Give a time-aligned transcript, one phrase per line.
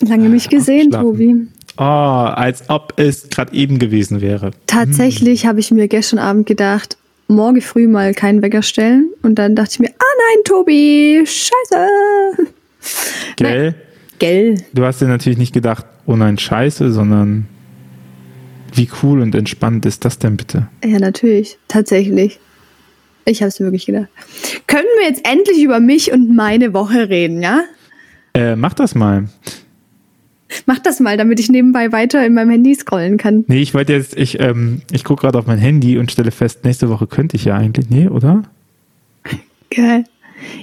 [0.00, 0.90] Lange nicht gesehen.
[0.90, 1.48] Tobi.
[1.76, 4.52] Oh, als ob es gerade eben gewesen wäre.
[4.66, 6.96] Tatsächlich habe ich mir gestern Abend gedacht,
[7.26, 9.10] morgen früh mal keinen Wecker stellen.
[9.22, 12.48] Und dann dachte ich mir, ah nein, Tobi, scheiße.
[13.36, 13.74] Gell?
[14.18, 14.54] Gell.
[14.72, 17.46] Du hast dir natürlich nicht gedacht, oh nein, scheiße, sondern
[18.74, 20.68] wie cool und entspannt ist das denn bitte?
[20.84, 21.58] Ja, natürlich.
[21.68, 22.38] Tatsächlich.
[23.24, 24.08] Ich habe es wirklich gedacht.
[24.66, 27.64] Können wir jetzt endlich über mich und meine Woche reden, ja?
[28.34, 29.28] Äh, mach das mal.
[30.66, 33.44] Mach das mal, damit ich nebenbei weiter in meinem Handy scrollen kann.
[33.48, 36.64] Nee, ich wollte jetzt, ich, ähm, ich gucke gerade auf mein Handy und stelle fest,
[36.64, 38.42] nächste Woche könnte ich ja eigentlich, nee, oder?
[39.70, 40.04] Geil.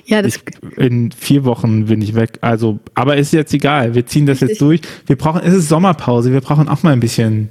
[0.06, 0.44] Ja, das Ich,
[0.78, 2.38] in vier Wochen bin ich weg.
[2.42, 3.96] Also, aber ist jetzt egal.
[3.96, 4.50] Wir ziehen das Richtig.
[4.50, 4.82] jetzt durch.
[5.08, 6.32] Wir brauchen, es ist Sommerpause.
[6.32, 7.50] Wir brauchen auch mal ein bisschen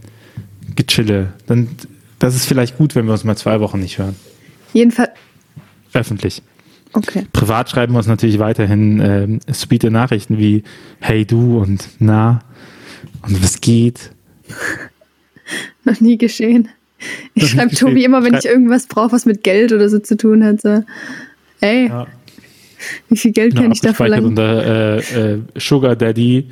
[0.77, 1.32] Gechille.
[1.46, 1.68] Dann,
[2.18, 4.15] das ist vielleicht gut, wenn wir uns mal zwei Wochen nicht hören.
[4.73, 5.10] jedenfalls.
[5.93, 6.43] Öffentlich.
[6.93, 7.27] Okay.
[7.33, 10.65] Privat schreiben wir uns natürlich weiterhin ähm, sweete Nachrichten wie
[11.01, 12.41] Hey du und na
[13.23, 14.10] und was geht.
[15.85, 16.69] Noch nie geschehen.
[17.35, 17.74] Ich schreibe.
[17.74, 20.60] Tobi immer, wenn Schrei- ich irgendwas brauche, was mit Geld oder so zu tun hat.
[20.60, 20.82] So,
[21.60, 22.07] ey, Ja.
[23.09, 24.27] wie viel Geld Genau, kann ich da verlangen?
[24.27, 26.51] unter äh, äh, Sugar Daddy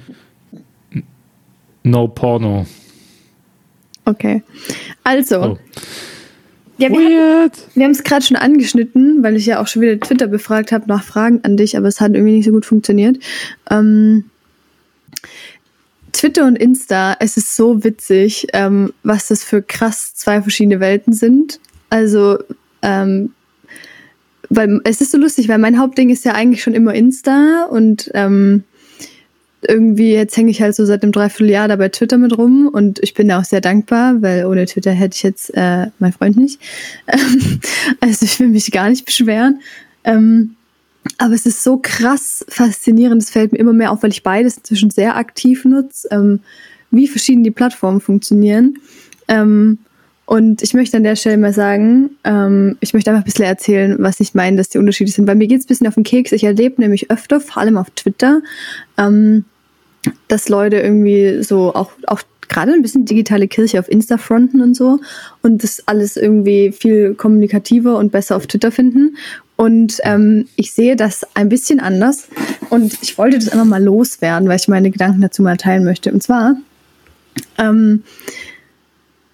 [1.83, 2.67] No Porno.
[4.05, 4.43] Okay.
[5.05, 5.59] Also, Oh.
[6.79, 10.73] Ja, wir haben es gerade schon angeschnitten, weil ich ja auch schon wieder Twitter befragt
[10.73, 13.19] habe nach Fragen an dich, aber es hat irgendwie nicht so gut funktioniert.
[13.71, 14.25] Ähm,
[16.13, 21.13] Twitter und Insta, es ist so witzig, ähm, was das für krass zwei verschiedene Welten
[21.13, 21.61] sind.
[21.91, 22.39] Also,
[22.83, 23.33] ähm,
[24.49, 28.11] weil es ist so lustig, weil mein Hauptding ist ja eigentlich schon immer Insta und
[28.15, 28.65] ähm,
[29.63, 33.01] irgendwie jetzt hänge ich halt so seit einem Dreivierteljahr da bei Twitter mit rum und
[33.03, 36.37] ich bin da auch sehr dankbar, weil ohne Twitter hätte ich jetzt äh, meinen Freund
[36.37, 36.61] nicht.
[38.01, 39.61] Also ich will mich gar nicht beschweren.
[40.05, 40.57] Ähm,
[41.17, 44.59] aber es ist so krass faszinierend, es fällt mir immer mehr auf, weil ich beides
[44.59, 46.41] inzwischen sehr aktiv nutze, ähm,
[46.91, 48.79] wie verschieden die Plattformen funktionieren.
[49.27, 49.79] Ähm,
[50.29, 53.97] und ich möchte an der Stelle mal sagen, ähm, ich möchte einfach ein bisschen erzählen,
[53.99, 55.25] was ich meine, dass die Unterschiede sind.
[55.25, 56.33] Bei mir geht es ein bisschen auf den Keks.
[56.33, 58.43] Ich erlebe nämlich öfter, vor allem auf Twitter,
[58.99, 59.47] ähm,
[60.29, 64.77] dass Leute irgendwie so auch, auch gerade ein bisschen digitale Kirche auf Insta fronten und
[64.77, 65.01] so
[65.41, 69.17] und das alles irgendwie viel kommunikativer und besser auf Twitter finden.
[69.57, 72.29] Und ähm, ich sehe das ein bisschen anders
[72.69, 76.13] und ich wollte das einfach mal loswerden, weil ich meine Gedanken dazu mal teilen möchte.
[76.13, 76.57] Und zwar,
[77.57, 78.03] ähm,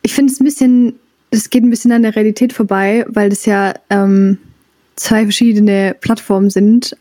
[0.05, 0.95] ich finde es ein bisschen,
[1.31, 4.39] es geht ein bisschen an der Realität vorbei, weil das ja ähm,
[4.97, 6.97] zwei verschiedene Plattformen sind,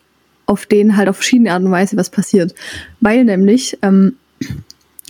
[0.46, 2.56] auf denen halt auf verschiedene Art und Weise was passiert.
[3.02, 4.16] Weil nämlich, ähm,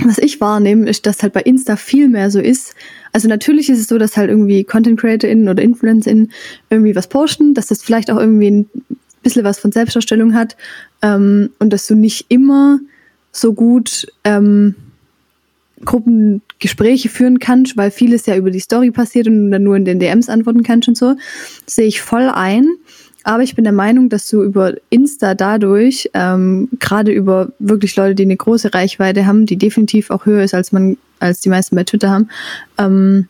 [0.03, 2.73] was ich wahrnehme, ist, dass halt bei Insta viel mehr so ist.
[3.11, 6.31] Also natürlich ist es so, dass halt irgendwie Content CreatorInnen oder InfluencerInnen
[6.71, 8.69] irgendwie was posten, dass das vielleicht auch irgendwie ein
[9.21, 10.57] bisschen was von Selbstdarstellung hat
[11.03, 12.79] ähm, und dass du nicht immer
[13.31, 14.73] so gut ähm,
[15.83, 19.99] Gruppengespräche führen kannst, weil vieles ja über die Story passiert und dann nur in den
[19.99, 21.15] DMs antworten kannst und so.
[21.65, 22.65] Sehe ich voll ein.
[23.23, 28.15] Aber ich bin der Meinung, dass du über Insta dadurch, ähm, gerade über wirklich Leute,
[28.15, 31.75] die eine große Reichweite haben, die definitiv auch höher ist, als man, als die meisten
[31.75, 32.27] bei Twitter haben,
[32.77, 33.27] ähm,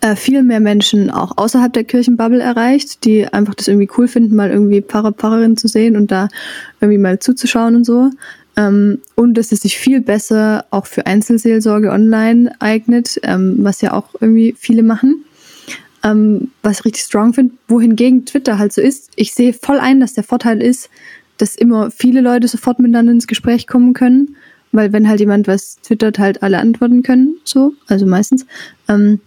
[0.00, 4.34] äh, viel mehr Menschen auch außerhalb der Kirchenbubble erreicht, die einfach das irgendwie cool finden,
[4.34, 6.28] mal irgendwie Pfarrer, Pfarrerin zu sehen und da
[6.80, 8.10] irgendwie mal zuzuschauen und so.
[8.58, 13.92] Ähm, und dass es sich viel besser auch für Einzelseelsorge online eignet, ähm, was ja
[13.92, 15.24] auch irgendwie viele machen.
[16.02, 19.12] Ähm, was ich richtig strong finde, wohingegen Twitter halt so ist.
[19.14, 20.90] Ich sehe voll ein, dass der Vorteil ist,
[21.38, 24.36] dass immer viele Leute sofort miteinander ins Gespräch kommen können,
[24.72, 28.44] weil wenn halt jemand was twittert, halt alle antworten können, so, also meistens.
[28.88, 29.20] Ähm,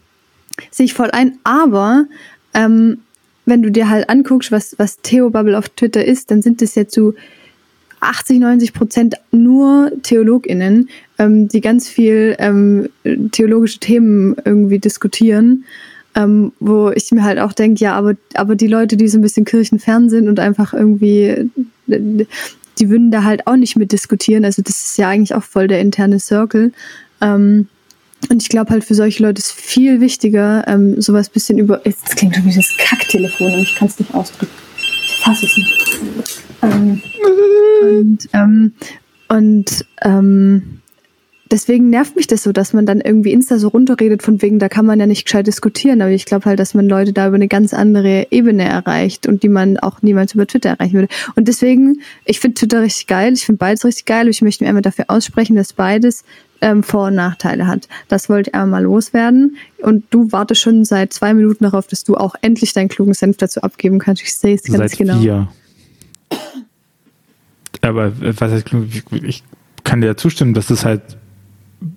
[0.72, 2.06] sehe ich voll ein, aber
[2.54, 3.00] ähm,
[3.46, 6.76] wenn du dir halt anguckst, was, was Theo Bubble auf Twitter ist, dann sind es
[6.76, 7.16] ja zu
[8.02, 12.90] 80, 90 Prozent nur TheologInnen, ähm, die ganz viel ähm,
[13.32, 15.64] theologische Themen irgendwie diskutieren,
[16.16, 19.22] ähm, wo ich mir halt auch denke, ja, aber, aber die Leute, die so ein
[19.22, 21.50] bisschen kirchenfern sind und einfach irgendwie,
[21.88, 24.44] die würden da halt auch nicht mit diskutieren.
[24.44, 26.74] Also das ist ja eigentlich auch voll der interne Circle.
[27.22, 27.68] Ähm,
[28.30, 31.82] und ich glaube halt für solche Leute ist viel wichtiger, ähm, sowas bisschen über.
[31.86, 34.71] Jetzt klingt schon wie das Kacktelefon und ich kann es nicht ausdrücken.
[35.12, 36.42] Ich fasse es nicht.
[36.62, 37.02] Ähm,
[37.82, 38.74] und ähm,
[39.28, 40.82] und ähm,
[41.52, 44.70] deswegen nervt mich das so, dass man dann irgendwie Insta so runterredet, von wegen, da
[44.70, 46.02] kann man ja nicht gescheit diskutieren.
[46.02, 49.44] Aber ich glaube halt, dass man Leute da über eine ganz andere Ebene erreicht und
[49.44, 51.08] die man auch niemals über Twitter erreichen würde.
[51.36, 54.28] Und deswegen, ich finde Twitter richtig geil, ich finde beides richtig geil.
[54.30, 56.24] Ich möchte mir einmal dafür aussprechen, dass beides
[56.62, 57.88] ähm, Vor- und Nachteile hat.
[58.08, 59.58] Das wollte ich einmal mal loswerden.
[59.80, 63.38] Und du wartest schon seit zwei Minuten darauf, dass du auch endlich deinen klugen Senf
[63.38, 64.22] dazu abgeben kannst.
[64.22, 65.20] Ich sehe es ganz Seit genau.
[65.20, 65.48] vier.
[67.82, 68.66] aber was heißt?
[69.24, 69.44] Ich
[69.84, 71.02] kann dir zustimmen, dass das halt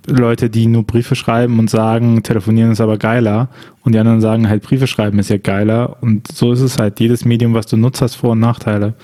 [0.07, 3.49] Leute, die nur Briefe schreiben und sagen, telefonieren ist aber geiler
[3.83, 7.01] und die anderen sagen halt, Briefe schreiben ist ja geiler und so ist es halt.
[7.01, 8.95] Jedes Medium, was du nutzt, hast Vor- und Nachteile.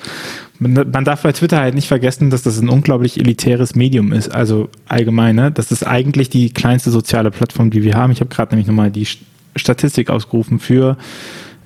[0.59, 4.69] Man darf bei Twitter halt nicht vergessen, dass das ein unglaublich elitäres Medium ist, also
[4.88, 5.50] allgemein, ne?
[5.50, 8.12] Das ist eigentlich die kleinste soziale Plattform, die wir haben.
[8.12, 9.06] Ich habe gerade nämlich nochmal die
[9.56, 10.99] Statistik ausgerufen für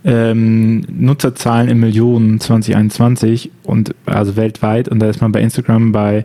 [0.05, 6.25] ähm, Nutzerzahlen in Millionen 2021 und also weltweit und da ist man bei Instagram bei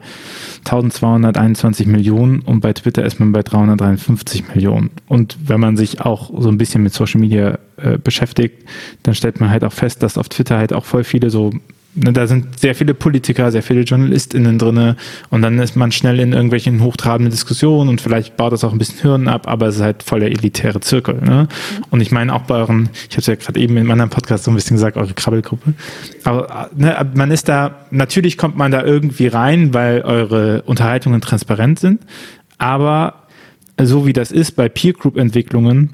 [0.59, 4.91] 1221 Millionen und bei Twitter ist man bei 353 Millionen.
[5.07, 8.65] Und wenn man sich auch so ein bisschen mit Social Media äh, beschäftigt,
[9.03, 11.51] dann stellt man halt auch fest, dass auf Twitter halt auch voll viele so
[11.95, 14.95] da sind sehr viele Politiker, sehr viele JournalistInnen drin
[15.31, 18.77] und dann ist man schnell in irgendwelchen hochtrabenden Diskussionen und vielleicht baut das auch ein
[18.77, 21.15] bisschen Hirn ab, aber es ist halt voll der elitäre Zirkel.
[21.15, 21.47] Ne?
[21.89, 24.11] Und ich meine auch bei euren, ich habe es ja gerade eben in meinem anderen
[24.11, 25.73] Podcast so ein bisschen gesagt, eure Krabbelgruppe.
[26.23, 31.79] Aber ne, man ist da, natürlich kommt man da irgendwie rein, weil eure Unterhaltungen transparent
[31.79, 32.01] sind,
[32.59, 33.23] aber
[33.81, 35.93] so wie das ist bei Peer Group Entwicklungen,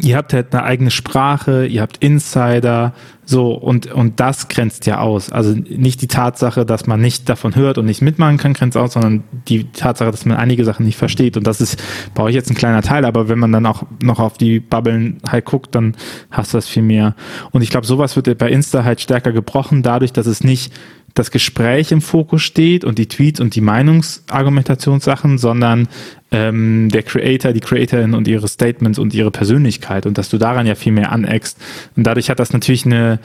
[0.00, 2.94] ihr habt halt eine eigene Sprache, ihr habt Insider,
[3.30, 5.30] so, und, und das grenzt ja aus.
[5.30, 8.94] Also nicht die Tatsache, dass man nicht davon hört und nicht mitmachen kann, grenzt aus,
[8.94, 11.36] sondern die Tatsache, dass man einige Sachen nicht versteht.
[11.36, 11.78] Und das ist
[12.14, 15.18] bei euch jetzt ein kleiner Teil, aber wenn man dann auch noch auf die Bubbeln
[15.28, 15.94] halt guckt, dann
[16.30, 17.14] hast du das viel mehr.
[17.50, 20.72] Und ich glaube, sowas wird bei Insta halt stärker gebrochen, dadurch, dass es nicht
[21.18, 25.88] das Gespräch im Fokus steht und die Tweets und die Meinungsargumentationssachen, sondern
[26.30, 30.66] ähm, der Creator, die Creatorin und ihre Statements und ihre Persönlichkeit und dass du daran
[30.66, 31.58] ja viel mehr aneckst.
[31.96, 33.18] Und dadurch hat das natürlich eine,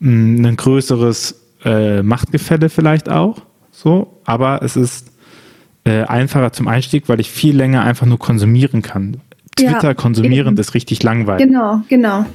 [0.00, 5.12] mm, ein größeres äh, Machtgefälle vielleicht auch, so, aber es ist
[5.84, 9.18] äh, einfacher zum Einstieg, weil ich viel länger einfach nur konsumieren kann.
[9.56, 10.60] Twitter ja, konsumierend eben.
[10.60, 11.46] ist richtig langweilig.
[11.46, 12.26] Genau, genau.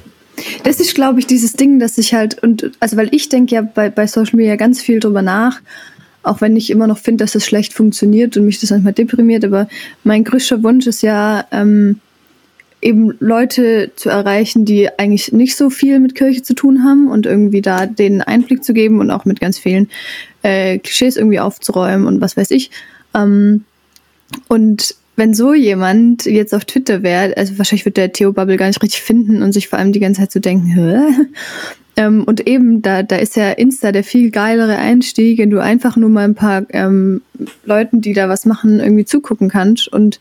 [0.64, 3.62] Das ist, glaube ich, dieses Ding, dass ich halt, und also weil ich denke ja
[3.62, 5.60] bei, bei Social Media ganz viel drüber nach,
[6.22, 9.44] auch wenn ich immer noch finde, dass es schlecht funktioniert und mich das manchmal deprimiert,
[9.44, 9.68] aber
[10.04, 12.00] mein größter Wunsch ist ja, ähm,
[12.82, 17.26] eben Leute zu erreichen, die eigentlich nicht so viel mit Kirche zu tun haben und
[17.26, 19.90] irgendwie da den Einblick zu geben und auch mit ganz vielen
[20.42, 22.70] äh, Klischees irgendwie aufzuräumen und was weiß ich.
[23.14, 23.64] Ähm,
[24.48, 28.66] und wenn so jemand jetzt auf Twitter wäre, also wahrscheinlich wird der Theo Bubble gar
[28.66, 31.26] nicht richtig finden und sich vor allem die ganze Zeit so denken, Hä?
[32.00, 35.96] Ähm, und eben, da, da ist ja Insta der viel geilere Einstieg, wenn du einfach
[35.96, 37.20] nur mal ein paar ähm,
[37.66, 39.86] Leuten, die da was machen, irgendwie zugucken kannst.
[39.88, 40.18] Und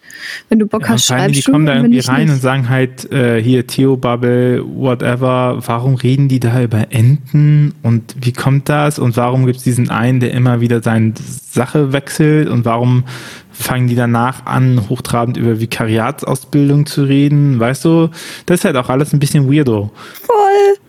[0.49, 1.45] wenn du Bock ja, hast, schreibst die du.
[1.45, 2.33] Die kommen da irgendwie rein nicht.
[2.33, 8.13] und sagen halt, äh, hier Theo Bubble, whatever, warum reden die da über Enten und
[8.19, 8.99] wie kommt das?
[8.99, 13.05] Und warum gibt es diesen einen, der immer wieder seine Sache wechselt und warum
[13.53, 18.09] fangen die danach an, hochtrabend über Vikariatsausbildung zu reden, weißt du?
[18.45, 19.91] Das ist halt auch alles ein bisschen weirdo.
[20.23, 20.88] Voll.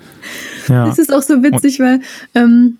[0.71, 0.87] Ja.
[0.87, 2.01] Das ist auch so witzig, weil
[2.35, 2.79] ähm,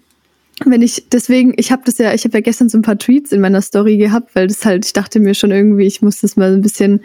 [0.65, 3.33] wenn ich deswegen, ich habe das ja, ich habe ja gestern so ein paar Tweets
[3.33, 6.37] in meiner Story gehabt, weil das halt, ich dachte mir schon irgendwie, ich muss das
[6.37, 7.01] mal so ein bisschen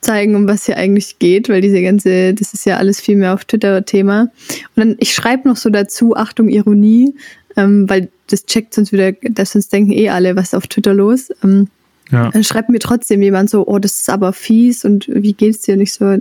[0.00, 3.34] zeigen, um was hier eigentlich geht, weil diese ganze, das ist ja alles viel mehr
[3.34, 4.22] auf Twitter Thema.
[4.22, 7.14] Und dann, ich schreibe noch so dazu, Achtung, Ironie,
[7.56, 10.94] ähm, weil das checkt sonst wieder, dass sonst denken eh alle, was ist auf Twitter
[10.94, 11.30] los.
[11.42, 11.68] Ähm,
[12.10, 12.30] ja.
[12.30, 15.76] Dann schreibt mir trotzdem jemand so, oh, das ist aber fies und wie geht's dir?
[15.76, 16.18] nicht so,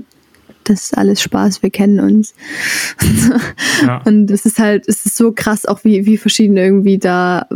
[0.69, 2.33] das ist alles Spaß, wir kennen uns.
[3.85, 4.01] Ja.
[4.05, 7.47] Und es ist halt, es ist so krass, auch wie, wie verschieden irgendwie da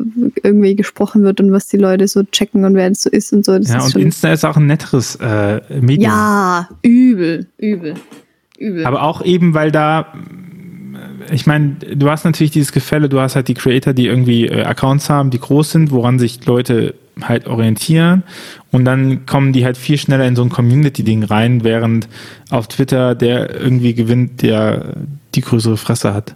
[0.43, 3.45] irgendwie gesprochen wird und was die Leute so checken und wer das so ist und
[3.45, 3.57] so.
[3.57, 6.11] Das ja, und Insta ist auch ein netteres äh, Medium.
[6.11, 7.95] Ja, übel, übel,
[8.57, 8.85] übel.
[8.85, 10.13] Aber auch eben, weil da
[11.31, 14.63] ich meine, du hast natürlich dieses Gefälle, du hast halt die Creator, die irgendwie äh,
[14.63, 18.23] Accounts haben, die groß sind, woran sich Leute halt orientieren
[18.71, 22.07] und dann kommen die halt viel schneller in so ein Community-Ding rein, während
[22.49, 24.95] auf Twitter der irgendwie gewinnt, der
[25.35, 26.35] die größere Fresse hat.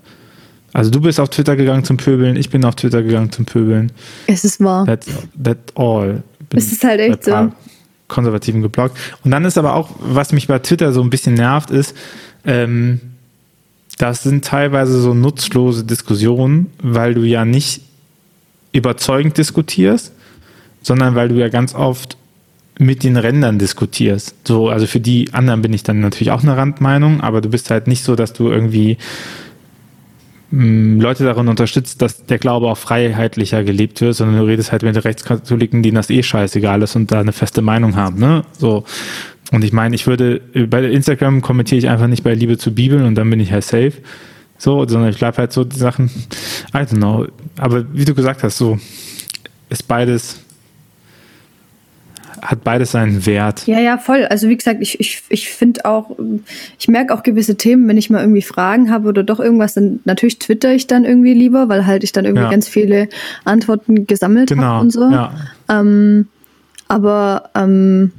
[0.73, 3.91] Also du bist auf Twitter gegangen zum Pöbeln, ich bin auf Twitter gegangen zum Pöbeln.
[4.27, 4.85] Es ist wahr.
[4.85, 5.07] That's,
[5.41, 6.23] that's all.
[6.49, 7.51] Bin es ist halt echt so.
[8.07, 8.97] Konservativen geblockt.
[9.23, 11.95] Und dann ist aber auch, was mich bei Twitter so ein bisschen nervt, ist,
[12.45, 12.99] ähm,
[13.97, 17.81] das sind teilweise so nutzlose Diskussionen, weil du ja nicht
[18.73, 20.11] überzeugend diskutierst,
[20.85, 22.15] sondern weil du ja ganz oft
[22.77, 24.35] mit den Rändern diskutierst.
[24.47, 27.71] So, also für die anderen bin ich dann natürlich auch eine Randmeinung, aber du bist
[27.71, 28.97] halt nicht so, dass du irgendwie
[30.51, 34.83] mm, Leute darin unterstützt, dass der Glaube auch freiheitlicher gelebt wird, sondern du redest halt
[34.83, 38.43] mit Rechtskatholiken, denen das eh scheißegal ist und da eine feste Meinung haben, ne?
[38.57, 38.83] So.
[39.51, 43.05] Und ich meine, ich würde, bei Instagram kommentiere ich einfach nicht bei Liebe zu Bibeln
[43.05, 43.93] und dann bin ich halt safe.
[44.57, 46.09] So, sondern ich bleibe halt so die Sachen,
[46.73, 47.27] I don't know.
[47.57, 48.79] Aber wie du gesagt hast, so
[49.69, 50.44] ist beides
[52.45, 53.67] hat beides seinen Wert.
[53.67, 54.25] Ja, ja, voll.
[54.25, 56.11] Also wie gesagt, ich, ich, ich finde auch,
[56.79, 59.99] ich merke auch gewisse Themen, wenn ich mal irgendwie Fragen habe oder doch irgendwas, dann
[60.05, 62.51] natürlich twitter ich dann irgendwie lieber, weil halt ich dann irgendwie ja.
[62.51, 63.09] ganz viele
[63.43, 65.09] Antworten gesammelt genau, habe und so.
[65.09, 65.33] Ja.
[65.69, 66.27] Ähm,
[66.87, 68.11] aber ähm,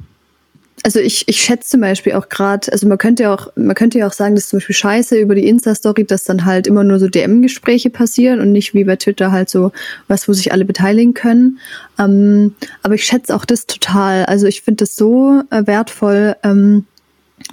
[0.87, 3.99] also ich, ich schätze zum Beispiel auch gerade, also man könnte ja auch, man könnte
[3.99, 6.85] ja auch sagen, das ist zum Beispiel scheiße über die Insta-Story, dass dann halt immer
[6.85, 9.73] nur so DM-Gespräche passieren und nicht wie bei Twitter halt so
[10.07, 11.59] was, wo sich alle beteiligen können.
[11.99, 14.23] Ähm, aber ich schätze auch das total.
[14.27, 16.37] Also ich finde das so äh, wertvoll.
[16.43, 16.85] Ähm,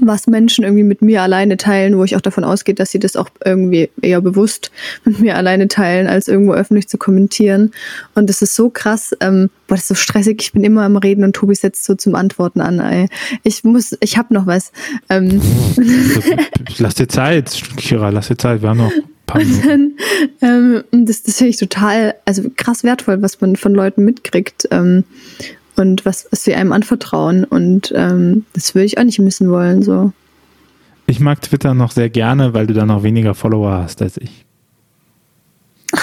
[0.01, 3.17] was Menschen irgendwie mit mir alleine teilen, wo ich auch davon ausgehe, dass sie das
[3.17, 4.71] auch irgendwie eher bewusst
[5.05, 7.73] mit mir alleine teilen, als irgendwo öffentlich zu kommentieren.
[8.15, 10.97] Und das ist so krass, ähm, boah, das ist so stressig, ich bin immer am
[10.97, 12.81] Reden und Tobi setzt so zum Antworten an.
[12.81, 13.09] Ey.
[13.43, 14.73] Ich muss, ich hab noch was.
[15.09, 15.41] Ähm.
[16.79, 18.93] lass dir Zeit, Kira, lass dir Zeit, wir haben noch
[20.43, 24.69] ähm, das, das finde ich total, also krass wertvoll, was man von Leuten mitkriegt.
[24.71, 25.05] Ähm,
[25.77, 27.45] und was, was sie einem anvertrauen.
[27.45, 29.83] Und ähm, das würde ich auch nicht missen wollen.
[29.83, 30.13] So.
[31.07, 34.45] Ich mag Twitter noch sehr gerne, weil du da noch weniger Follower hast als ich.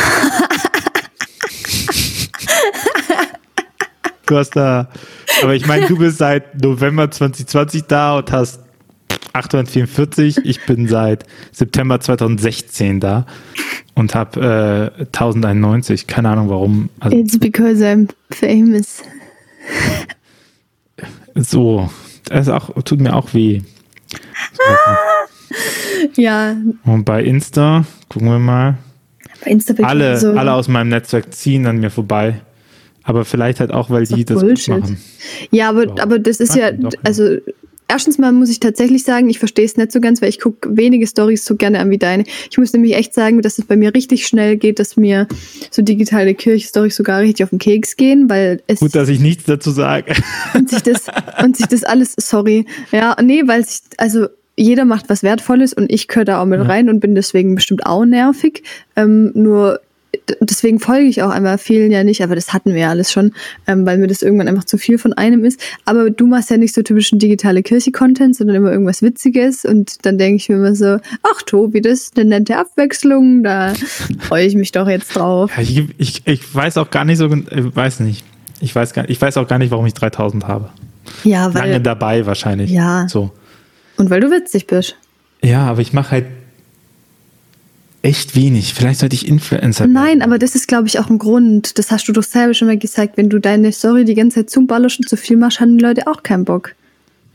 [4.26, 4.90] du hast da,
[5.42, 8.62] aber ich meine, du bist seit November 2020 da und hast
[9.34, 10.38] 844.
[10.44, 13.26] Ich bin seit September 2016 da
[13.96, 16.08] und habe äh, 1091.
[16.08, 16.90] Keine Ahnung warum.
[17.00, 19.04] Also, It's because I'm famous.
[21.36, 21.90] So,
[22.26, 23.62] das auch, tut mir auch weh.
[26.16, 26.56] ja.
[26.84, 28.78] Und bei Insta, gucken wir mal.
[29.44, 32.42] Bei Insta bin alle, so alle aus meinem Netzwerk ziehen an mir vorbei.
[33.04, 34.98] Aber vielleicht halt auch, weil das die das machen.
[35.50, 36.72] Ja, aber, aber das ist ja,
[37.04, 37.38] also
[37.92, 40.76] erstens mal muss ich tatsächlich sagen, ich verstehe es nicht so ganz, weil ich gucke
[40.76, 42.24] wenige Stories so gerne an wie deine.
[42.50, 45.28] Ich muss nämlich echt sagen, dass es bei mir richtig schnell geht, dass mir
[45.70, 48.80] so digitale Kirche-Stories sogar richtig auf den Keks gehen, weil es.
[48.80, 50.14] Gut, dass ich nichts dazu sage.
[50.54, 51.06] Und sich das,
[51.44, 52.66] und sich das alles, sorry.
[52.92, 56.60] Ja, nee, weil sich, also jeder macht was Wertvolles und ich gehöre da auch mit
[56.60, 56.66] ja.
[56.66, 58.64] rein und bin deswegen bestimmt auch nervig.
[58.96, 59.80] Ähm, nur
[60.40, 63.34] deswegen folge ich auch einmal vielen ja nicht, aber das hatten wir ja alles schon,
[63.68, 65.60] ähm, weil mir das irgendwann einfach zu viel von einem ist.
[65.86, 70.18] Aber du machst ja nicht so typischen digitale Kirche-Content, sondern immer irgendwas Witziges und dann
[70.18, 73.74] denke ich mir immer so, ach Tobi, das ist eine nette Abwechslung, da
[74.20, 75.52] freue ich mich doch jetzt drauf.
[75.56, 78.26] Ja, ich, ich, ich weiß auch gar nicht so, ich äh, weiß nicht.
[78.62, 80.70] Ich weiß, gar, ich weiß auch gar nicht, warum ich 3000 habe.
[81.24, 81.64] Ja, weil.
[81.64, 82.70] Lange dabei wahrscheinlich.
[82.70, 83.08] Ja.
[83.08, 83.32] So.
[83.98, 84.98] Und weil du witzig bist.
[85.44, 86.26] Ja, aber ich mache halt
[88.02, 88.74] echt wenig.
[88.74, 89.94] Vielleicht sollte ich Influencer werden.
[89.94, 91.78] Nein, aber das ist, glaube ich, auch ein Grund.
[91.78, 93.18] Das hast du doch selber schon mal gesagt.
[93.18, 96.08] Wenn du deine Story die ganze Zeit zuballerst und zu viel machst, haben die Leute
[96.08, 96.76] auch keinen Bock.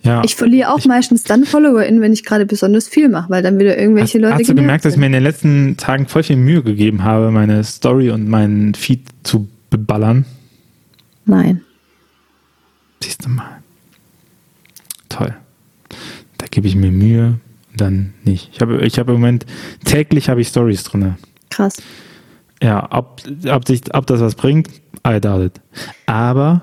[0.03, 3.43] Ja, ich verliere auch ich, meistens dann FollowerInnen, wenn ich gerade besonders viel mache, weil
[3.43, 4.35] dann wieder irgendwelche hast, Leute.
[4.35, 4.91] Hast du gemerkt, sind.
[4.91, 8.29] dass ich mir in den letzten Tagen voll viel Mühe gegeben habe, meine Story und
[8.29, 10.25] meinen Feed zu beballern?
[11.25, 11.63] Nein.
[13.03, 13.63] Siehst du mal.
[15.09, 15.35] Toll.
[16.39, 17.41] Da gebe ich mir Mühe
[17.77, 18.51] dann nicht.
[18.53, 19.47] Ich habe ich hab im Moment,
[19.85, 21.17] täglich habe ich Stories drin.
[21.51, 21.77] Krass.
[22.63, 24.69] Ja, ob, ob, sich, ob das was bringt,
[25.07, 25.61] I doubt it.
[26.07, 26.63] Aber,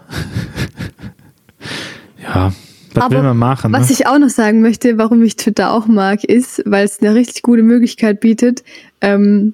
[2.23, 2.51] ja,
[2.93, 3.71] was Aber will man machen?
[3.73, 3.93] Was ne?
[3.93, 7.41] ich auch noch sagen möchte, warum ich Twitter auch mag, ist, weil es eine richtig
[7.43, 8.63] gute Möglichkeit bietet,
[9.01, 9.53] ähm,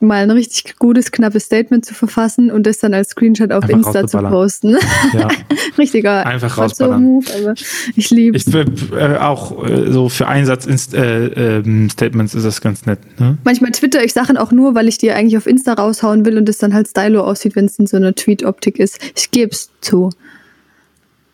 [0.00, 3.94] mal ein richtig gutes, knappes Statement zu verfassen und das dann als Screenshot auf Einfach
[3.94, 4.76] Insta zu posten.
[5.12, 5.28] Ja.
[5.78, 7.02] Richtiger Einfach rausballern.
[7.02, 7.54] Move, aber
[7.96, 8.46] ich liebe es.
[8.52, 13.00] Äh, auch äh, so für Einsatz-Statements äh, ist das ganz nett.
[13.18, 13.38] Ne?
[13.44, 16.48] Manchmal twitter ich Sachen auch nur, weil ich die eigentlich auf Insta raushauen will und
[16.48, 18.98] es dann halt stylo aussieht, wenn es in so einer Tweet-Optik ist.
[19.16, 20.10] Ich gebe es zu.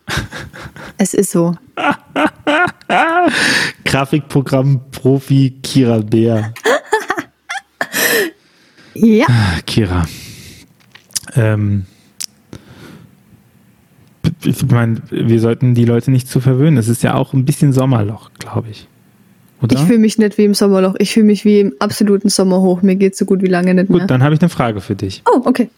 [0.99, 1.57] es ist so.
[3.85, 6.55] Grafikprogramm-Profi Kira Bär.
[8.99, 9.27] Ja.
[9.29, 10.07] Ah, Kira.
[11.35, 11.87] Ähm,
[14.43, 16.79] ich meine, wir sollten die Leute nicht zu verwöhnen.
[16.79, 18.89] Es ist ja auch ein bisschen Sommerloch, glaube ich.
[19.63, 19.77] Oder?
[19.77, 20.95] Ich fühle mich nicht wie im Sommerloch.
[20.99, 22.83] Ich fühle mich wie im absoluten Sommerhoch.
[22.83, 24.01] Mir geht so gut wie lange nicht mehr.
[24.01, 25.23] Gut, dann habe ich eine Frage für dich.
[25.27, 25.71] Oh, okay.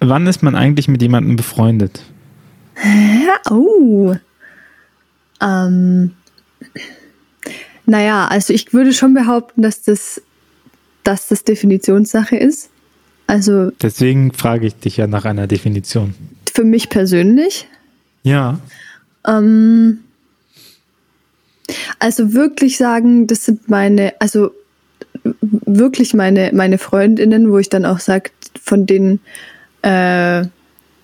[0.00, 2.02] Wann ist man eigentlich mit jemandem befreundet?
[3.50, 4.14] Oh.
[5.40, 6.12] Ähm.
[7.86, 10.20] Naja, also ich würde schon behaupten, dass das
[11.04, 12.70] dass das Definitionssache ist.
[13.26, 13.70] Also.
[13.82, 16.14] Deswegen frage ich dich ja nach einer Definition.
[16.52, 17.66] Für mich persönlich.
[18.22, 18.58] Ja.
[19.26, 20.00] Ähm,
[21.98, 24.50] also wirklich sagen, das sind meine, also
[25.40, 28.30] wirklich meine, meine Freundinnen, wo ich dann auch sage,
[28.62, 29.20] von denen
[29.82, 30.44] äh,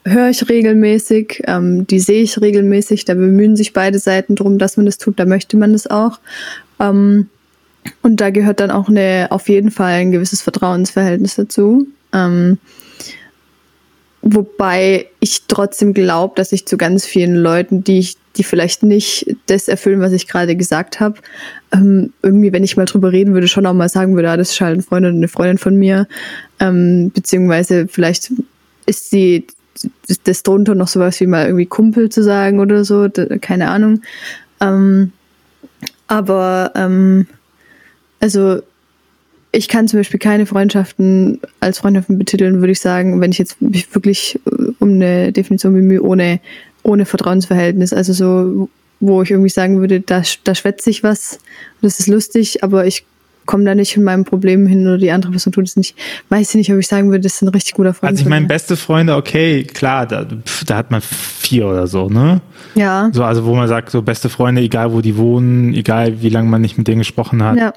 [0.05, 4.77] höre ich regelmäßig, ähm, die sehe ich regelmäßig, da bemühen sich beide Seiten drum, dass
[4.77, 6.21] man das tut, da möchte man das auch.
[6.79, 7.29] Ähm,
[8.03, 11.87] und da gehört dann auch eine, auf jeden Fall ein gewisses Vertrauensverhältnis dazu.
[12.13, 12.59] Ähm,
[14.23, 19.35] wobei ich trotzdem glaube, dass ich zu ganz vielen Leuten, die ich, die vielleicht nicht
[19.47, 21.17] das erfüllen, was ich gerade gesagt habe,
[21.73, 24.51] ähm, irgendwie, wenn ich mal drüber reden würde, schon auch mal sagen würde, ah, das
[24.51, 26.07] ist halt ein Freund oder eine Freundin von mir,
[26.59, 28.33] ähm, beziehungsweise vielleicht
[28.87, 29.47] ist sie
[30.25, 33.09] das drunter noch sowas wie mal irgendwie Kumpel zu sagen oder so,
[33.41, 34.03] keine Ahnung.
[34.61, 35.13] Ähm,
[36.09, 37.27] aber ähm,
[38.21, 38.61] also
[39.53, 43.61] ich kann zum Beispiel keine Freundschaften als Freundschaften betiteln, würde ich sagen, wenn ich jetzt
[43.61, 46.41] mich wirklich äh, um eine Definition bemühe, ohne,
[46.83, 47.93] ohne Vertrauensverhältnis.
[47.93, 48.69] Also so,
[49.01, 51.39] wo ich irgendwie sagen würde, da, da schwätze ich was,
[51.83, 53.05] das ist lustig, aber ich
[53.47, 55.97] komme da nicht in meinem Problem hin oder die andere Person tut es nicht.
[56.29, 58.13] Weiß ich nicht, ob ich sagen würde, das ist ein richtig guter Freund.
[58.13, 60.25] Also ich meine, beste Freunde, okay, klar, da,
[60.67, 62.41] da hat man vier oder so, ne?
[62.77, 63.11] Ja.
[63.13, 66.49] So, also wo man sagt, so beste Freunde, egal wo die wohnen, egal wie lange
[66.49, 67.57] man nicht mit denen gesprochen hat.
[67.57, 67.73] Ja.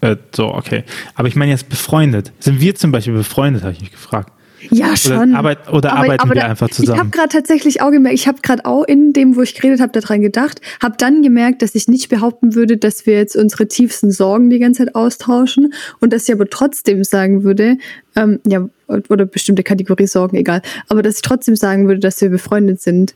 [0.00, 0.84] Äh, so, okay.
[1.14, 2.32] Aber ich meine jetzt befreundet.
[2.40, 4.32] Sind wir zum Beispiel befreundet, habe ich mich gefragt.
[4.70, 5.30] Ja, schon.
[5.30, 6.96] Oder, arbeit, oder aber, arbeiten aber wir da, einfach zusammen?
[6.96, 9.80] Ich habe gerade tatsächlich auch gemerkt, ich habe gerade auch in dem, wo ich geredet
[9.80, 13.68] habe, daran gedacht, habe dann gemerkt, dass ich nicht behaupten würde, dass wir jetzt unsere
[13.68, 17.78] tiefsten Sorgen die ganze Zeit austauschen und dass ich aber trotzdem sagen würde,
[18.16, 22.30] ähm, ja, oder bestimmte Kategorie Sorgen, egal, aber dass ich trotzdem sagen würde, dass wir
[22.30, 23.14] befreundet sind.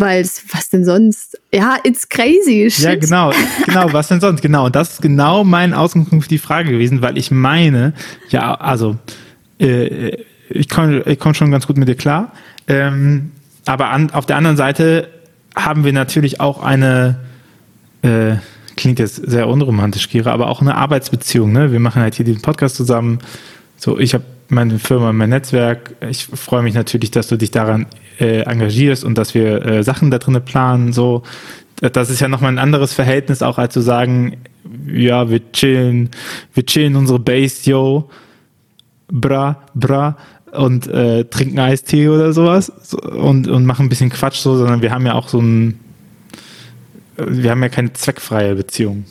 [0.00, 1.38] Weil was denn sonst?
[1.52, 2.68] Ja, it's crazy.
[2.68, 2.84] Shit.
[2.84, 3.32] Ja, genau,
[3.64, 4.42] genau, was denn sonst?
[4.42, 7.92] Genau, und das ist genau mein Ausgangspunkt für die Frage gewesen, weil ich meine,
[8.28, 8.96] ja, also,
[9.60, 10.16] äh,
[10.50, 12.32] ich komme ich komm schon ganz gut mit dir klar.
[12.66, 13.30] Ähm,
[13.66, 15.08] aber an, auf der anderen Seite
[15.54, 17.20] haben wir natürlich auch eine,
[18.02, 18.36] äh,
[18.76, 21.52] klingt jetzt sehr unromantisch, Kira, aber auch eine Arbeitsbeziehung.
[21.52, 21.70] Ne?
[21.70, 23.20] Wir machen halt hier den Podcast zusammen.
[23.76, 25.94] So, ich habe meine Firma, mein Netzwerk.
[26.08, 27.86] Ich freue mich natürlich, dass du dich daran
[28.18, 30.92] äh, engagierst und dass wir äh, Sachen da drin planen.
[30.92, 31.22] So,
[31.80, 34.36] das ist ja nochmal ein anderes Verhältnis, auch als zu sagen,
[34.86, 36.10] ja, wir chillen,
[36.52, 38.10] wir chillen unsere Base, yo,
[39.08, 40.16] bra, bra
[40.52, 44.92] und äh, trinken Eistee oder sowas und, und machen ein bisschen Quatsch so, sondern wir
[44.92, 45.80] haben ja auch so ein,
[47.16, 49.04] wir haben ja keine zweckfreie Beziehung.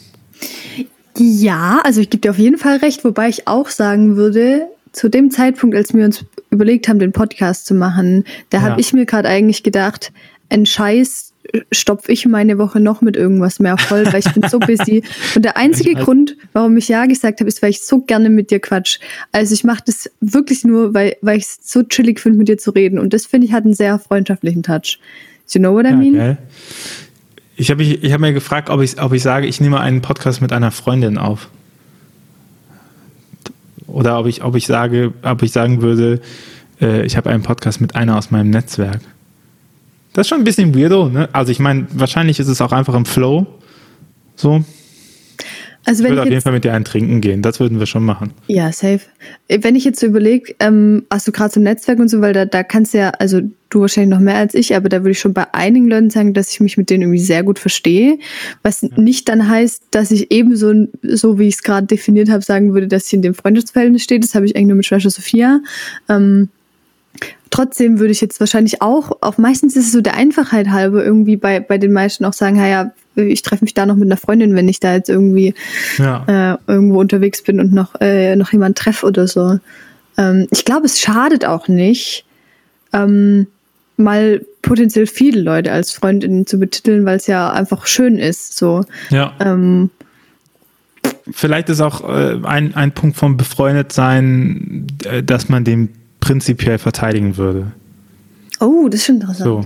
[1.18, 5.10] Ja, also ich gebe dir auf jeden Fall recht, wobei ich auch sagen würde, zu
[5.10, 8.64] dem Zeitpunkt, als wir uns überlegt haben, den Podcast zu machen, da ja.
[8.64, 10.14] habe ich mir gerade eigentlich gedacht,
[10.50, 11.34] ein Scheiß
[11.72, 15.04] stopfe ich meine Woche noch mit irgendwas mehr voll, weil ich bin so busy.
[15.36, 18.50] Und der einzige Grund, warum ich ja gesagt habe, ist, weil ich so gerne mit
[18.50, 19.00] dir quatsch.
[19.32, 22.58] Also ich mache das wirklich nur, weil, weil ich es so chillig finde, mit dir
[22.58, 22.98] zu reden.
[22.98, 25.00] Und das finde ich hat einen sehr freundschaftlichen Touch.
[25.52, 26.16] Do you know what I mean?
[26.16, 26.38] Ja,
[27.56, 30.02] ich habe ich, ich hab mir gefragt, ob ich, ob ich sage, ich nehme einen
[30.02, 31.50] Podcast mit einer Freundin auf.
[33.94, 36.20] Oder ob ich, ob ich sage, ob ich sagen würde,
[36.82, 39.00] äh, ich habe einen Podcast mit einer aus meinem Netzwerk.
[40.14, 41.30] Das ist schon ein bisschen weirdo, ne?
[41.32, 43.46] Also ich meine, wahrscheinlich ist es auch einfach im Flow.
[44.36, 44.64] So.
[45.86, 47.42] Also wenn ich würde auf jeden Fall mit dir einen trinken gehen.
[47.42, 48.32] Das würden wir schon machen.
[48.48, 49.02] Ja, safe.
[49.50, 52.34] Wenn ich jetzt so überlege, ähm, hast du gerade so ein Netzwerk und so, weil
[52.34, 55.12] da, da kannst du ja, also du wahrscheinlich noch mehr als ich, aber da würde
[55.12, 58.18] ich schon bei einigen Leuten sagen, dass ich mich mit denen irgendwie sehr gut verstehe.
[58.62, 58.90] Was ja.
[58.96, 62.88] nicht dann heißt, dass ich ebenso, so wie ich es gerade definiert habe, sagen würde,
[62.88, 64.20] dass ich in dem Freundschaftsverhältnis stehe.
[64.20, 65.60] Das habe ich eigentlich nur mit Schwester Sophia.
[66.08, 66.50] Ähm,
[67.50, 71.38] trotzdem würde ich jetzt wahrscheinlich auch, auch meistens ist es so der Einfachheit halber irgendwie
[71.38, 74.56] bei, bei den meisten auch sagen, ja, ich treffe mich da noch mit einer Freundin,
[74.56, 75.54] wenn ich da jetzt irgendwie
[76.00, 76.56] ja.
[76.56, 79.60] äh, irgendwo unterwegs bin und noch, äh, noch jemand treffe oder so.
[80.18, 82.26] Ähm, ich glaube, es schadet auch nicht,
[82.92, 83.48] ähm,
[83.98, 88.58] mal potenziell viele Leute als Freundinnen zu betiteln, weil es ja einfach schön ist.
[88.58, 88.84] So.
[89.12, 89.34] Ja.
[89.40, 89.92] Ähm,
[91.32, 95.90] Vielleicht ist auch äh, ein, ein Punkt vom Befreundetsein, äh, dass man dem
[96.24, 97.74] prinzipiell verteidigen würde.
[98.62, 99.44] Oh, das ist schon interessant.
[99.44, 99.66] So.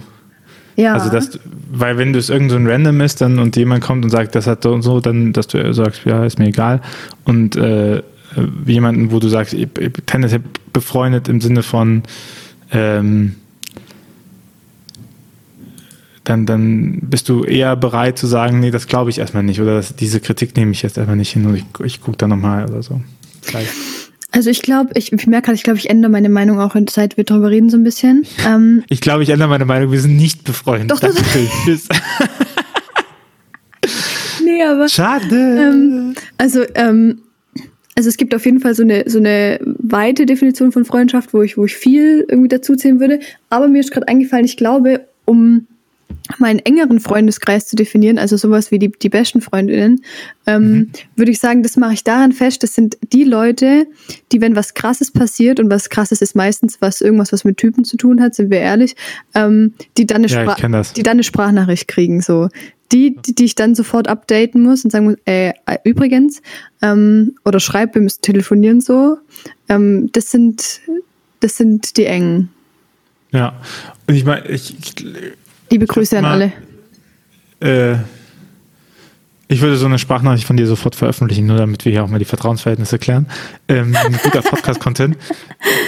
[0.76, 0.93] Ja.
[0.93, 1.39] Also das,
[1.72, 4.34] weil wenn du es irgend so ein Random ist, dann und jemand kommt und sagt,
[4.34, 6.82] das hat so und so, dann, dass du sagst, ja, ist mir egal.
[7.26, 8.02] Und äh,
[8.65, 10.41] jemanden, wo du sagst, ich, ich, tendenziell
[10.74, 12.02] befreundet im Sinne von
[12.72, 13.36] ähm,
[16.24, 19.76] dann, dann bist du eher bereit zu sagen, nee, das glaube ich erstmal nicht oder
[19.76, 22.67] das, diese Kritik nehme ich jetzt erstmal nicht hin und ich, ich gucke da nochmal
[22.67, 23.00] oder so.
[23.43, 23.70] Vielleicht.
[24.31, 27.17] Also ich glaube, ich, ich merke gerade, ich glaube, ich ändere meine Meinung auch, seit
[27.17, 28.25] wir darüber reden, so ein bisschen.
[28.45, 30.91] Ähm, ich glaube, ich ändere meine Meinung, wir sind nicht befreundet.
[30.91, 31.21] Doch, Danke.
[31.63, 31.87] Tschüss.
[34.43, 34.89] nee, aber.
[34.89, 35.35] Schade.
[35.35, 37.21] Ähm, also, ähm,
[37.95, 41.41] also es gibt auf jeden Fall so eine, so eine weite Definition von Freundschaft, wo
[41.41, 43.19] ich, wo ich viel irgendwie dazu zählen würde.
[43.49, 45.67] Aber mir ist gerade eingefallen, ich glaube, um
[46.37, 50.01] meinen engeren Freundeskreis zu definieren, also sowas wie die, die besten Freundinnen,
[50.45, 50.91] ähm, mhm.
[51.15, 53.87] würde ich sagen, das mache ich daran fest, das sind die Leute,
[54.31, 57.83] die, wenn was Krasses passiert, und was Krasses ist meistens was irgendwas, was mit Typen
[57.83, 58.95] zu tun hat, sind wir ehrlich,
[59.33, 62.49] ähm, die, dann eine ja, die dann eine Sprachnachricht kriegen, so.
[62.93, 65.51] Die, die, die ich dann sofort updaten muss und sagen muss, äh,
[65.83, 66.41] übrigens,
[66.81, 69.17] ähm, oder schreib, wir müssen telefonieren so,
[69.67, 70.79] ähm, das sind,
[71.41, 72.47] das sind die engen.
[73.31, 73.59] Ja.
[74.07, 74.95] Und ich meine, ich, ich
[75.69, 76.51] Liebe Grüße an alle.
[77.60, 77.95] äh,
[79.49, 82.19] ich würde so eine Sprachnachricht von dir sofort veröffentlichen, nur damit wir hier auch mal
[82.19, 83.27] die Vertrauensverhältnisse klären.
[83.69, 85.15] Ähm, guter Podcast-Content.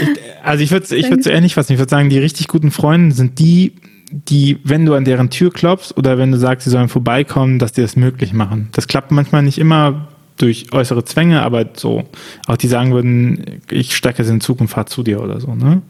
[0.02, 1.74] Ich- Also ich würde ich würd so ähnlich fassen.
[1.74, 3.74] Ich würde sagen, die richtig guten Freunde sind die,
[4.12, 7.74] die, wenn du an deren Tür klopfst oder wenn du sagst, sie sollen vorbeikommen, dass
[7.74, 8.70] die das möglich machen.
[8.72, 12.06] Das klappt manchmal nicht immer durch äußere Zwänge, aber so,
[12.48, 15.54] auch die sagen würden, ich stecke es in Zug und fahr zu dir oder so,
[15.54, 15.82] ne?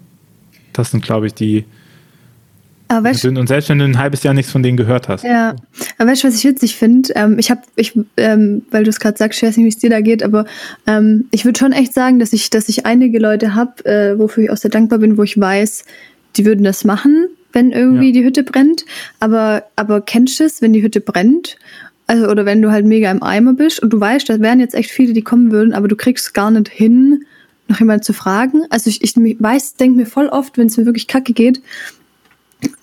[0.73, 1.65] Das sind, glaube ich, die
[2.91, 3.37] Aber sind.
[3.37, 5.23] Und selbst wenn du ein halbes Jahr nichts von denen gehört hast.
[5.23, 5.55] Ja,
[5.97, 7.09] aber weißt du, was ich witzig finde?
[7.15, 9.77] Ähm, ich habe, ich, ähm, weil du es gerade sagst, ich weiß nicht, wie es
[9.77, 10.45] dir da geht, aber
[10.87, 14.43] ähm, ich würde schon echt sagen, dass ich, dass ich einige Leute habe, äh, wofür
[14.43, 15.85] ich auch sehr dankbar bin, wo ich weiß,
[16.35, 18.13] die würden das machen, wenn irgendwie Ja.
[18.13, 18.85] die Hütte brennt.
[19.19, 21.57] Aber, aber kennst du es, wenn die Hütte brennt?
[22.07, 24.73] Also, oder wenn du halt mega im Eimer bist und du weißt, da wären jetzt
[24.73, 27.23] echt viele, die kommen würden, aber du kriegst gar nicht hin,
[27.67, 28.63] noch jemand zu fragen.
[28.71, 31.61] Also ich, ich weiß, denke mir voll oft, wenn es mir wirklich kacke geht,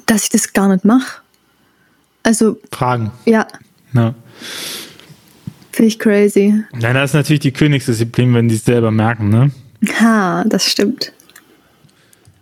[0.06, 1.20] dass ich das gar nicht mache.
[2.22, 3.12] Also, Fragen.
[3.24, 3.46] ja,
[3.92, 4.14] Ja.
[5.72, 6.54] finde ich crazy.
[6.72, 9.50] Nein, das ist natürlich die Königsdisziplin, wenn die es selber merken, ne?
[10.00, 11.12] Ha, das stimmt.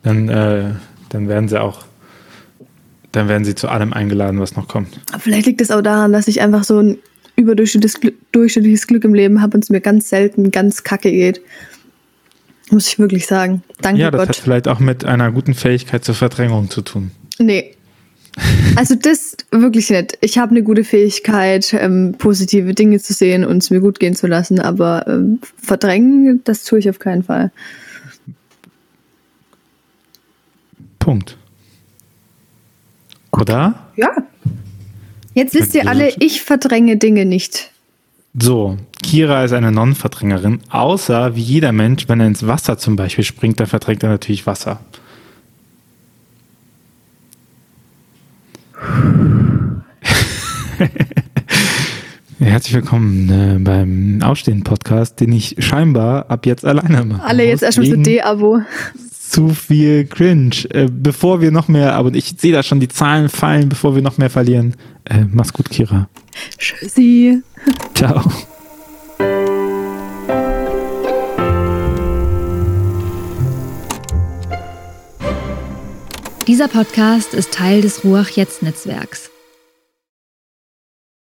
[0.02, 0.72] Dann, äh,
[1.10, 1.84] dann werden sie auch,
[3.12, 5.00] dann werden sie zu allem eingeladen, was noch kommt.
[5.10, 6.98] Aber vielleicht liegt es auch daran, dass ich einfach so ein
[7.36, 11.40] überdurchschnittliches Glück, durchschnittliches Glück im Leben habe und es mir ganz selten ganz kacke geht.
[12.70, 13.62] Muss ich wirklich sagen.
[13.82, 14.36] Danke ja, das hat Gott.
[14.36, 17.10] vielleicht auch mit einer guten Fähigkeit zur Verdrängung zu tun.
[17.38, 17.74] Nee.
[18.76, 20.18] Also das wirklich nicht.
[20.20, 24.16] Ich habe eine gute Fähigkeit, ähm, positive Dinge zu sehen und es mir gut gehen
[24.16, 27.52] zu lassen, aber ähm, verdrängen, das tue ich auf keinen Fall.
[30.98, 31.36] Punkt.
[33.30, 33.74] Oder?
[33.96, 34.10] Ja.
[35.34, 37.70] Jetzt wisst ihr alle, ich verdränge Dinge nicht.
[38.36, 43.22] So, Kira ist eine Non-Verdrängerin, außer wie jeder Mensch, wenn er ins Wasser zum Beispiel
[43.22, 44.80] springt, dann verdrängt er natürlich Wasser.
[52.44, 57.24] Herzlich willkommen äh, beim Aufstehen-Podcast, den ich scheinbar ab jetzt alleine mache.
[57.24, 58.60] Alle jetzt erstmal so D-Abo.
[59.18, 60.54] zu viel Cringe.
[60.68, 64.02] Äh, bevor wir noch mehr, aber ich sehe da schon die Zahlen fallen, bevor wir
[64.02, 64.74] noch mehr verlieren.
[65.04, 66.10] Äh, mach's gut, Kira.
[66.58, 67.40] Tschüssi.
[67.94, 68.22] Ciao.
[76.46, 79.30] Dieser Podcast ist Teil des Ruach Jetzt Netzwerks.